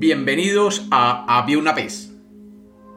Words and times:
Bienvenidos 0.00 0.86
a 0.92 1.24
Había 1.38 1.58
una 1.58 1.72
vez. 1.72 2.12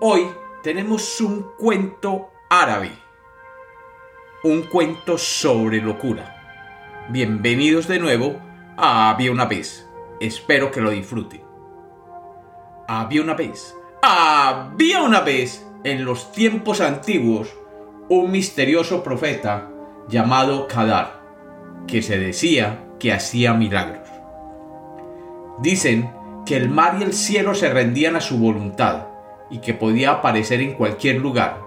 Hoy 0.00 0.28
tenemos 0.62 1.20
un 1.20 1.44
cuento 1.58 2.30
árabe. 2.48 2.90
Un 4.42 4.62
cuento 4.62 5.18
sobre 5.18 5.82
locura. 5.82 7.04
Bienvenidos 7.10 7.86
de 7.86 7.98
nuevo 7.98 8.40
a 8.78 9.10
Había 9.10 9.30
una 9.30 9.44
vez. 9.44 9.86
Espero 10.20 10.70
que 10.70 10.80
lo 10.80 10.88
disfruten. 10.88 11.42
Había 12.88 13.20
una 13.20 13.34
vez. 13.34 13.76
Había 14.00 15.02
una 15.02 15.20
vez 15.20 15.66
en 15.84 16.02
los 16.02 16.32
tiempos 16.32 16.80
antiguos 16.80 17.54
un 18.08 18.30
misterioso 18.30 19.02
profeta 19.02 19.70
llamado 20.08 20.66
Kadar, 20.66 21.20
que 21.86 22.00
se 22.00 22.18
decía 22.18 22.86
que 22.98 23.12
hacía 23.12 23.52
milagros. 23.52 24.08
Dicen 25.58 26.15
que 26.46 26.56
el 26.56 26.70
mar 26.70 26.96
y 26.98 27.02
el 27.02 27.12
cielo 27.12 27.54
se 27.54 27.68
rendían 27.68 28.16
a 28.16 28.20
su 28.20 28.38
voluntad 28.38 29.08
y 29.50 29.58
que 29.58 29.74
podía 29.74 30.12
aparecer 30.12 30.60
en 30.60 30.74
cualquier 30.74 31.20
lugar 31.20 31.60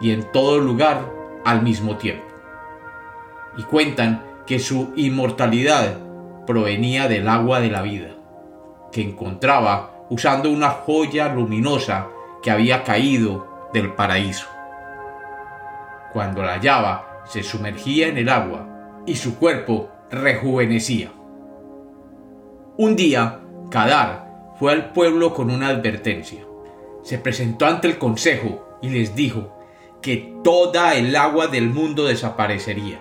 y 0.00 0.12
en 0.12 0.30
todo 0.30 0.58
lugar 0.58 1.10
al 1.44 1.62
mismo 1.62 1.96
tiempo. 1.96 2.26
Y 3.56 3.62
cuentan 3.62 4.22
que 4.46 4.58
su 4.58 4.92
inmortalidad 4.96 5.96
provenía 6.46 7.08
del 7.08 7.28
agua 7.28 7.60
de 7.60 7.70
la 7.70 7.82
vida, 7.82 8.10
que 8.90 9.02
encontraba 9.02 10.06
usando 10.10 10.50
una 10.50 10.70
joya 10.70 11.32
luminosa 11.32 12.08
que 12.42 12.50
había 12.50 12.82
caído 12.82 13.70
del 13.72 13.94
paraíso. 13.94 14.46
Cuando 16.12 16.42
la 16.42 16.54
hallaba, 16.54 17.22
se 17.24 17.42
sumergía 17.42 18.08
en 18.08 18.18
el 18.18 18.28
agua 18.28 19.02
y 19.06 19.14
su 19.14 19.38
cuerpo 19.38 19.88
rejuvenecía. 20.10 21.12
Un 22.76 22.96
día, 22.96 23.41
Kadar 23.72 24.52
fue 24.58 24.70
al 24.70 24.92
pueblo 24.92 25.32
con 25.32 25.50
una 25.50 25.68
advertencia. 25.68 26.44
Se 27.02 27.16
presentó 27.16 27.64
ante 27.64 27.88
el 27.88 27.96
consejo 27.96 28.78
y 28.82 28.90
les 28.90 29.14
dijo 29.14 29.50
que 30.02 30.36
toda 30.44 30.94
el 30.94 31.16
agua 31.16 31.46
del 31.46 31.70
mundo 31.70 32.04
desaparecería 32.04 33.00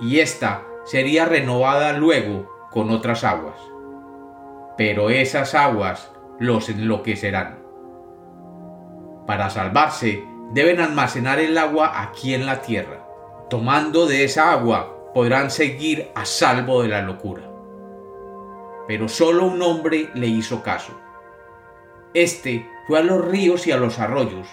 y 0.00 0.20
ésta 0.20 0.62
sería 0.84 1.24
renovada 1.24 1.94
luego 1.94 2.48
con 2.70 2.90
otras 2.90 3.24
aguas. 3.24 3.56
Pero 4.78 5.10
esas 5.10 5.52
aguas 5.56 6.12
los 6.38 6.68
enloquecerán. 6.68 7.58
Para 9.26 9.50
salvarse, 9.50 10.22
deben 10.52 10.78
almacenar 10.78 11.40
el 11.40 11.58
agua 11.58 12.02
aquí 12.02 12.34
en 12.34 12.46
la 12.46 12.62
tierra. 12.62 13.04
Tomando 13.50 14.06
de 14.06 14.22
esa 14.22 14.52
agua 14.52 15.12
podrán 15.12 15.50
seguir 15.50 16.12
a 16.14 16.24
salvo 16.24 16.82
de 16.82 16.88
la 16.88 17.02
locura 17.02 17.51
pero 18.92 19.08
solo 19.08 19.46
un 19.46 19.62
hombre 19.62 20.10
le 20.12 20.26
hizo 20.26 20.62
caso. 20.62 20.92
Este 22.12 22.68
fue 22.86 22.98
a 22.98 23.02
los 23.02 23.24
ríos 23.24 23.66
y 23.66 23.72
a 23.72 23.78
los 23.78 23.98
arroyos, 23.98 24.46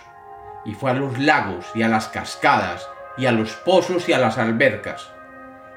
y 0.63 0.73
fue 0.75 0.91
a 0.91 0.93
los 0.93 1.19
lagos 1.19 1.65
y 1.75 1.81
a 1.81 1.89
las 1.89 2.07
cascadas, 2.07 2.89
y 3.17 3.25
a 3.25 3.33
los 3.33 3.51
pozos 3.51 4.07
y 4.07 4.13
a 4.13 4.17
las 4.17 4.37
albercas, 4.37 5.11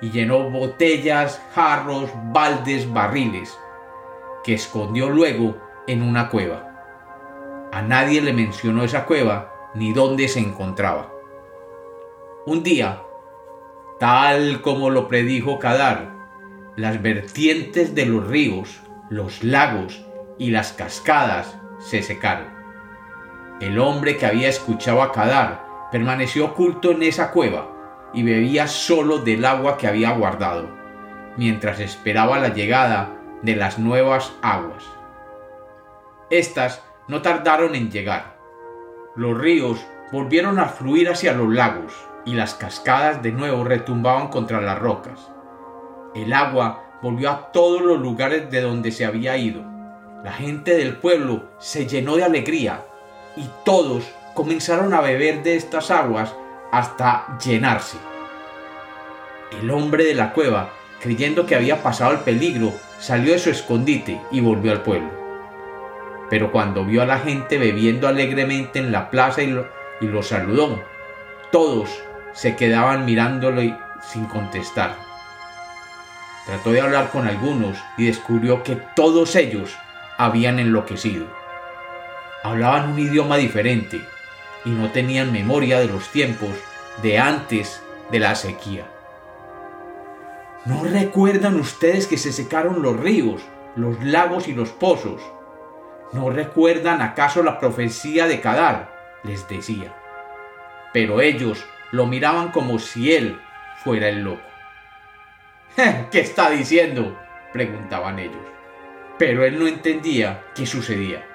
y 0.01 0.13
llenó 0.13 0.49
botellas, 0.49 1.43
jarros, 1.57 2.11
baldes, 2.33 2.93
barriles, 2.93 3.59
que 4.45 4.55
escondió 4.55 5.11
luego 5.11 5.57
en 5.89 6.01
una 6.01 6.29
cueva. 6.29 7.69
A 7.73 7.83
nadie 7.83 8.23
le 8.23 8.33
mencionó 8.33 8.85
esa 8.85 9.07
cueva 9.07 9.73
ni 9.75 9.93
dónde 9.93 10.29
se 10.29 10.39
encontraba. 10.39 11.13
Un 12.47 12.63
día, 12.63 13.03
tal 13.99 14.63
como 14.63 14.89
lo 14.89 15.09
predijo 15.09 15.59
Kadar, 15.59 16.22
las 16.77 17.03
vertientes 17.03 17.95
de 17.95 18.07
los 18.07 18.27
ríos, 18.27 18.81
los 19.11 19.45
lagos 19.45 20.05
y 20.39 20.51
las 20.51 20.73
cascadas 20.73 21.59
se 21.79 22.03
secaron. 22.03 22.47
El 23.61 23.79
hombre 23.79 24.17
que 24.17 24.27
había 24.27 24.49
escuchado 24.49 25.03
a 25.03 25.13
Kadar 25.13 25.67
permaneció 25.93 26.47
oculto 26.47 26.93
en 26.93 27.03
esa 27.03 27.31
cueva 27.31 28.11
y 28.15 28.23
bebía 28.23 28.67
solo 28.67 29.19
del 29.19 29.45
agua 29.45 29.77
que 29.77 29.87
había 29.87 30.13
guardado, 30.13 30.69
mientras 31.37 31.79
esperaba 31.79 32.39
la 32.39 32.49
llegada 32.49 33.21
de 33.43 33.55
las 33.57 33.79
nuevas 33.79 34.33
aguas. 34.41 34.85
Estas 36.31 36.83
no 37.09 37.21
tardaron 37.21 37.75
en 37.75 37.91
llegar. 37.91 38.39
Los 39.15 39.37
ríos 39.37 39.85
volvieron 40.11 40.59
a 40.59 40.67
fluir 40.67 41.11
hacia 41.11 41.35
los 41.35 41.53
lagos 41.53 41.93
y 42.25 42.33
las 42.33 42.55
cascadas 42.55 43.23
de 43.23 43.33
nuevo 43.33 43.65
retumbaban 43.65 44.29
contra 44.29 44.63
las 44.63 44.79
rocas. 44.79 45.31
El 46.15 46.33
agua 46.35 46.99
volvió 47.01 47.31
a 47.31 47.53
todos 47.53 47.81
los 47.81 47.99
lugares 47.99 48.51
de 48.51 48.61
donde 48.61 48.93
se 48.93 49.07
había 49.07 49.37
ido. 49.37 49.63
La 50.23 50.33
gente 50.33 50.77
del 50.77 50.97
pueblo 50.97 51.51
se 51.59 51.87
llenó 51.87 52.17
de 52.17 52.25
alegría 52.25 52.85
y 53.37 53.49
todos 53.65 54.05
comenzaron 54.35 54.93
a 54.95 55.01
beber 55.01 55.43
de 55.43 55.57
estas 55.57 55.91
aguas 55.91 56.35
hasta 56.71 57.39
llenarse. 57.43 57.97
El 59.61 59.71
hombre 59.71 60.05
de 60.05 60.15
la 60.15 60.33
cueva, 60.33 60.71
creyendo 61.01 61.47
que 61.47 61.57
había 61.57 61.83
pasado 61.83 62.13
el 62.13 62.19
peligro, 62.21 62.73
salió 62.99 63.33
de 63.33 63.39
su 63.39 63.51
escondite 63.51 64.21
y 64.31 64.41
volvió 64.41 64.73
al 64.73 64.83
pueblo. 64.83 65.11
Pero 66.31 66.53
cuando 66.53 66.85
vio 66.85 67.03
a 67.03 67.07
la 67.07 67.19
gente 67.19 67.59
bebiendo 67.59 68.07
alegremente 68.07 68.79
en 68.79 68.93
la 68.93 69.11
plaza 69.11 69.43
y 69.43 69.51
lo, 69.51 70.23
saludó, 70.23 70.83
todos 71.51 71.91
se 72.33 72.55
quedaban 72.55 73.05
mirándolo 73.05 73.61
sin 74.03 74.25
contestar. 74.27 75.12
Trató 76.47 76.73
de 76.73 76.81
hablar 76.81 77.11
con 77.11 77.27
algunos 77.27 77.79
y 77.97 78.07
descubrió 78.07 78.63
que 78.63 78.77
todos 78.97 79.37
ellos 79.37 79.77
habían 80.19 80.59
enloquecido. 80.59 81.27
Hablaban 82.43 82.91
un 82.91 82.99
idioma 82.99 83.37
diferente 83.37 84.01
y 84.65 84.71
no 84.71 84.91
tenían 84.91 85.33
memoria 85.33 85.79
de 85.79 85.87
los 85.87 86.09
tiempos 86.09 86.51
de 87.03 87.19
antes 87.19 87.83
de 88.11 88.19
la 88.19 88.35
sequía. 88.35 88.85
¿No 90.65 90.85
recuerdan 90.85 91.59
ustedes 91.59 92.07
que 92.07 92.19
se 92.19 92.33
secaron 92.33 92.83
los 92.83 92.99
ríos, 92.99 93.43
los 93.77 94.03
lagos 94.05 94.49
y 94.49 94.55
los 94.55 94.71
pozos? 94.71 95.21
¿No 96.13 96.31
recuerdan 96.31 97.03
acaso 97.03 97.43
la 97.43 97.59
profecía 97.59 98.27
de 98.27 98.41
Kadar? 98.41 98.93
les 99.25 99.49
decía. 99.49 99.95
Pero 100.93 101.21
ellos 101.21 101.65
lo 101.91 102.07
miraban 102.07 102.51
como 102.51 102.79
si 102.79 103.13
él 103.13 103.41
fuera 103.83 104.09
el 104.09 104.23
loco. 104.23 104.52
¿Qué 106.11 106.21
está 106.21 106.51
diciendo? 106.51 107.19
preguntaban 107.53 108.19
ellos. 108.19 108.43
Pero 109.19 109.45
él 109.45 109.59
no 109.59 109.67
entendía 109.67 110.45
qué 110.55 110.67
sucedía. 110.67 111.27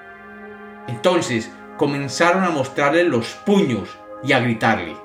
Entonces 0.88 1.52
comenzaron 1.76 2.44
a 2.44 2.50
mostrarle 2.50 3.04
los 3.04 3.28
puños 3.46 3.98
y 4.22 4.32
a 4.32 4.40
gritarle. 4.40 4.96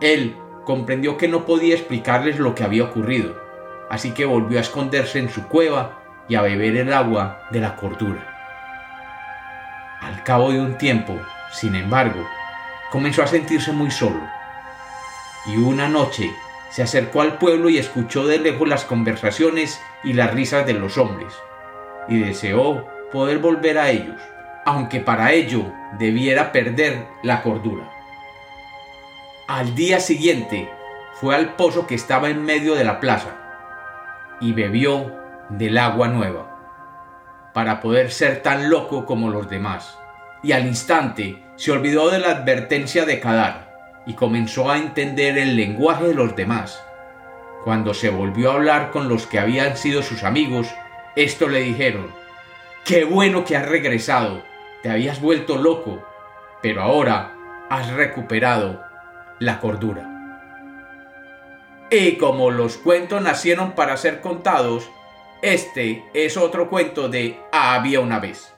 Él 0.00 0.36
comprendió 0.64 1.16
que 1.16 1.28
no 1.28 1.44
podía 1.44 1.74
explicarles 1.74 2.38
lo 2.38 2.54
que 2.54 2.64
había 2.64 2.84
ocurrido, 2.84 3.40
así 3.88 4.12
que 4.12 4.24
volvió 4.24 4.58
a 4.58 4.62
esconderse 4.62 5.18
en 5.18 5.28
su 5.28 5.46
cueva 5.48 6.02
y 6.28 6.34
a 6.34 6.42
beber 6.42 6.76
el 6.76 6.92
agua 6.92 7.42
de 7.50 7.60
la 7.60 7.76
cordura. 7.76 8.28
Al 10.00 10.22
cabo 10.24 10.50
de 10.50 10.60
un 10.60 10.76
tiempo, 10.78 11.20
sin 11.52 11.76
embargo, 11.76 12.26
comenzó 12.90 13.22
a 13.22 13.28
sentirse 13.28 13.72
muy 13.72 13.90
solo. 13.90 14.20
Y 15.46 15.56
una 15.56 15.88
noche 15.88 16.30
se 16.72 16.82
acercó 16.82 17.20
al 17.20 17.36
pueblo 17.36 17.68
y 17.68 17.76
escuchó 17.76 18.26
de 18.26 18.38
lejos 18.38 18.66
las 18.66 18.86
conversaciones 18.86 19.78
y 20.02 20.14
las 20.14 20.32
risas 20.32 20.64
de 20.66 20.72
los 20.72 20.96
hombres, 20.96 21.34
y 22.08 22.18
deseó 22.18 22.86
poder 23.12 23.40
volver 23.40 23.76
a 23.76 23.90
ellos, 23.90 24.18
aunque 24.64 25.00
para 25.00 25.32
ello 25.32 25.70
debiera 25.98 26.50
perder 26.50 27.06
la 27.22 27.42
cordura. 27.42 27.90
Al 29.48 29.74
día 29.74 30.00
siguiente 30.00 30.70
fue 31.12 31.36
al 31.36 31.56
pozo 31.56 31.86
que 31.86 31.94
estaba 31.94 32.30
en 32.30 32.42
medio 32.42 32.74
de 32.74 32.84
la 32.84 33.00
plaza 33.00 33.36
y 34.40 34.52
bebió 34.52 35.14
del 35.50 35.76
agua 35.76 36.08
nueva, 36.08 37.50
para 37.52 37.80
poder 37.80 38.10
ser 38.10 38.42
tan 38.42 38.70
loco 38.70 39.04
como 39.04 39.28
los 39.28 39.50
demás. 39.50 39.98
Y 40.42 40.52
al 40.52 40.66
instante 40.66 41.44
se 41.56 41.70
olvidó 41.70 42.08
de 42.08 42.18
la 42.18 42.30
advertencia 42.30 43.04
de 43.04 43.20
Kadar 43.20 43.71
y 44.06 44.14
comenzó 44.14 44.70
a 44.70 44.78
entender 44.78 45.38
el 45.38 45.56
lenguaje 45.56 46.08
de 46.08 46.14
los 46.14 46.34
demás. 46.36 46.82
Cuando 47.64 47.94
se 47.94 48.10
volvió 48.10 48.50
a 48.50 48.54
hablar 48.54 48.90
con 48.90 49.08
los 49.08 49.26
que 49.26 49.38
habían 49.38 49.76
sido 49.76 50.02
sus 50.02 50.24
amigos, 50.24 50.68
esto 51.14 51.48
le 51.48 51.60
dijeron, 51.60 52.12
Qué 52.84 53.04
bueno 53.04 53.44
que 53.44 53.56
has 53.56 53.68
regresado, 53.68 54.42
te 54.82 54.90
habías 54.90 55.20
vuelto 55.20 55.56
loco, 55.56 56.02
pero 56.60 56.82
ahora 56.82 57.34
has 57.70 57.92
recuperado 57.92 58.82
la 59.38 59.60
cordura. 59.60 60.08
Y 61.90 62.16
como 62.16 62.50
los 62.50 62.78
cuentos 62.78 63.22
nacieron 63.22 63.72
para 63.72 63.96
ser 63.96 64.20
contados, 64.20 64.90
este 65.42 66.04
es 66.14 66.36
otro 66.36 66.68
cuento 66.70 67.08
de 67.08 67.38
Había 67.52 68.00
una 68.00 68.18
vez. 68.18 68.54